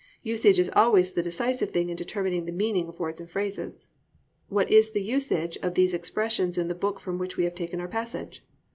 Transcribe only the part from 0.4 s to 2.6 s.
is always the decisive thing in determining the